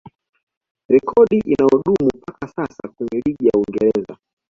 Rekodi 0.89 1.37
inayodumu 1.51 2.09
mpaka 2.17 2.47
sasa 2.47 2.87
kwenye 2.89 3.19
ligi 3.25 3.45
ya 3.45 3.57
Uingereza 3.59 4.17